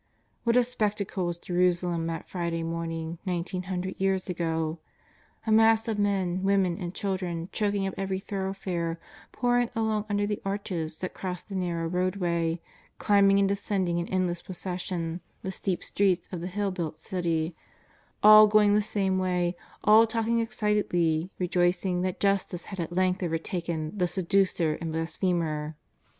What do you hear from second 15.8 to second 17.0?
streets of the hill built